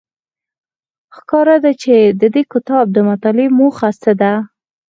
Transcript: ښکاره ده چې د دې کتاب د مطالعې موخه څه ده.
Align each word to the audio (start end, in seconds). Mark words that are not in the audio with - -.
ښکاره 1.15 1.57
ده 1.63 1.71
چې 1.81 1.95
د 2.21 2.23
دې 2.35 2.43
کتاب 2.53 2.85
د 2.91 2.97
مطالعې 3.09 3.47
موخه 3.59 3.89
څه 4.01 4.11
ده. 4.21 4.33